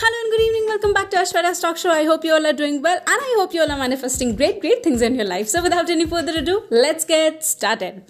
[0.00, 1.90] welcome back to Ashwarya's Talk Show.
[1.90, 4.60] I hope you all are doing well and I hope you all are manifesting great,
[4.60, 5.48] great things in your life.
[5.48, 8.02] So without any further ado, let's get started.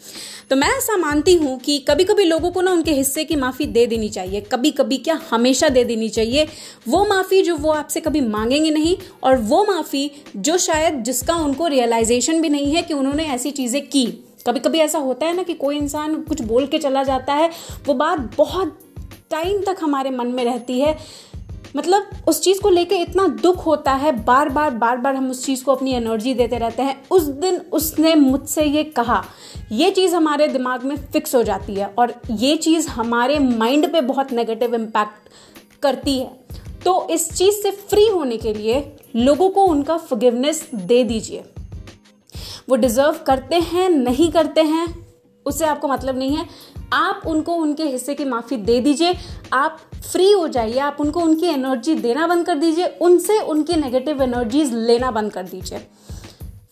[0.50, 3.66] तो मैं ऐसा मानती हूँ कि कभी कभी लोगों को ना उनके हिस्से की माफ़ी
[3.66, 6.46] दे देनी चाहिए कभी कभी क्या हमेशा दे देनी चाहिए
[6.88, 11.66] वो माफ़ी जो वो आपसे कभी मांगेंगे नहीं और वो माफ़ी जो शायद जिसका उनको
[11.66, 14.06] रियलाइजेशन भी नहीं है कि उन्होंने ऐसी चीज़ें की
[14.46, 17.50] कभी कभी ऐसा होता है ना कि कोई इंसान कुछ बोल के चला जाता है
[17.86, 18.80] वो बात बहुत
[19.30, 20.96] टाइम तक हमारे मन में रहती है
[21.76, 25.44] मतलब उस चीज़ को लेके इतना दुख होता है, बार बार बार बार हम उस
[25.46, 29.22] चीज़ को अपनी एनर्जी देते रहते हैं। उस दिन उसने मुझसे ये कहा,
[29.72, 34.00] ये चीज़ हमारे दिमाग में फिक्स हो जाती है और ये चीज़ हमारे माइंड पे
[34.00, 36.30] बहुत नेगेटिव इम्पैक्ट करती है।
[36.84, 38.84] तो इस चीज़ से फ्री होने के लिए
[39.16, 41.44] लोगों को उनका फॉरगिवनेस दे दीजिए।
[42.68, 45.03] वो डिज़र्व करते हैं, नहीं करते हैं
[45.46, 46.46] उससे आपको मतलब नहीं है।
[46.92, 49.14] आप उनको उनके हिस्से की माफ़ी दे दीजिए।
[49.52, 54.22] आप फ्री हो जाइए। आप उनको उनकी एनर्जी देना बंद कर दीजिए। उनसे उनकी नेगेटिव
[54.22, 55.78] एनर्जीज लेना बंद कर दीजिए।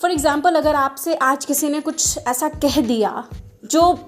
[0.03, 3.25] फॉर एग्ज़ाम्पल अगर आपसे आज किसी ने कुछ ऐसा कह दिया,
[3.65, 3.99] जो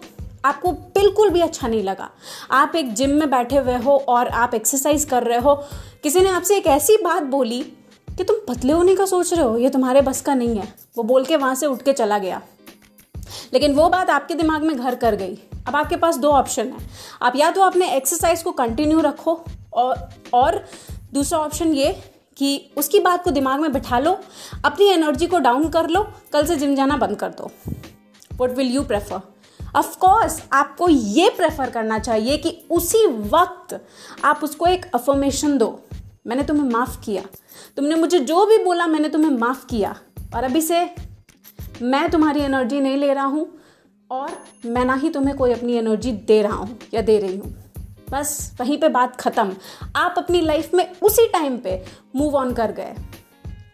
[0.45, 2.09] आपको बिल्कुल भी अच्छा नहीं लगा,
[2.51, 5.55] आप एक जिम में बैठे हुए हो और आप एक्सरसाइज कर रहे हो,
[6.03, 7.61] किसी ने आपसे एक ऐसी बात बोली
[8.09, 11.03] कि तुम पतले होने का सोच रहे हो, ये तुम्हारे बस का नहीं है। वो
[11.03, 12.41] बोल के वहाँ से उठ के चला गया।
[13.55, 15.35] लेकिन वो बात आपके दिमाग में घर कर गई।
[15.69, 16.87] अब आपके पास दो ऑप्शन है।
[17.23, 20.65] आप या तो अपने एक्सरसाइज को कंटिन्यू रखो और और
[21.13, 21.93] दूसरा ऑप्शन ये
[22.37, 24.19] कि उसकी बात को दिमाग में बिठा लो,
[24.65, 27.51] अपनी एनर्जी को डाउन कर लो, कल से जिम जाना बंद कर दो।
[28.41, 29.21] What will you prefer
[29.77, 33.87] of course आपको ये प्रेफर करना चाहिए कि उसी वक्त
[34.25, 35.81] आप उसको एक अफर्मेशन दो।
[36.27, 37.23] मैंने तुम्हें माफ़ किया।
[37.77, 39.97] तुमने मुझे जो भी बोला, मैंने तुम्हें माफ़ किया।
[40.35, 40.95] और अभी से
[41.83, 43.47] मैं तुम्हारी एनर्जी नहीं ले रहा हूँ
[44.11, 44.31] और
[44.67, 47.55] मैं ना ही तुम्हें कोई अपनी एनर्जी दे रहा हूँ या दे रही हूँ।
[48.11, 49.57] बस वहीं पे बात ख़त्म।
[49.97, 51.83] आप अपनी लाइफ में उसी टाइम पे
[52.17, 52.95] मूव ऑन कर गए।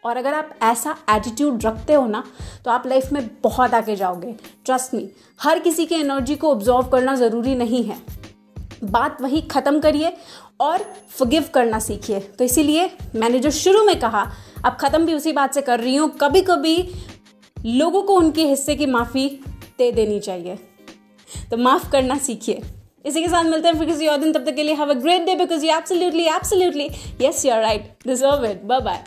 [0.04, 2.22] और अगर आप ऐसा एटीट्यूड रखते हो ना
[2.64, 4.34] तो आप लाइफ में बहुत आगे जाओगे।
[4.66, 5.08] ट्रस्ट मी
[5.40, 7.98] हर किसी की एनर्जी को ऑब्जॉर्व करना ज़रूरी नहीं है।
[8.84, 10.16] बात वहीं ख़त्म करिए
[10.60, 14.26] और फगिव करना सीखिए। तो इसीलिए मैंने जो शुरू में कहा,
[14.64, 16.76] अब ख़त्म भी उसी बात से कर रही हूँ। कभी कभी
[17.66, 19.28] लोगों को उनके हिस्से की माफ़ी
[19.78, 20.58] दे देनी चाहिए।
[21.50, 22.60] तो माफ़ करना सीखिए।
[23.06, 24.94] इसी के साथ मिलते हैं फिर किसी और दिन। तब तक के लिए have a
[24.94, 26.88] great day because you absolutely absolutely
[27.20, 29.04] yes you are right deserve it bye bye